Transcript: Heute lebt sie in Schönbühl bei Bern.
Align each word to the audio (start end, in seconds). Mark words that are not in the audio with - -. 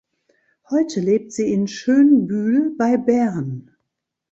Heute 0.71 0.99
lebt 0.99 1.31
sie 1.31 1.53
in 1.53 1.67
Schönbühl 1.67 2.73
bei 2.75 2.97
Bern. 2.97 3.69